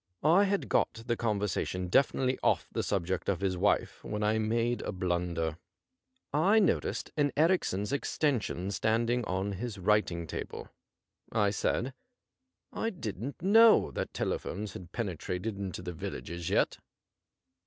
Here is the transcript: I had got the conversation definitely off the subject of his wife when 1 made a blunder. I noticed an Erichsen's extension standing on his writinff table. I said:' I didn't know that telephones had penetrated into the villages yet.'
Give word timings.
I 0.25 0.45
had 0.45 0.67
got 0.67 1.03
the 1.05 1.15
conversation 1.15 1.87
definitely 1.87 2.39
off 2.41 2.67
the 2.71 2.81
subject 2.81 3.29
of 3.29 3.39
his 3.41 3.55
wife 3.55 4.03
when 4.03 4.23
1 4.23 4.47
made 4.47 4.81
a 4.81 4.91
blunder. 4.91 5.59
I 6.33 6.57
noticed 6.57 7.11
an 7.17 7.31
Erichsen's 7.37 7.93
extension 7.93 8.71
standing 8.71 9.23
on 9.25 9.51
his 9.51 9.77
writinff 9.77 10.27
table. 10.27 10.69
I 11.31 11.51
said:' 11.51 11.93
I 12.83 12.89
didn't 12.89 13.43
know 13.43 13.91
that 13.91 14.11
telephones 14.11 14.73
had 14.73 14.91
penetrated 14.91 15.59
into 15.59 15.83
the 15.83 15.93
villages 15.93 16.49
yet.' 16.49 16.79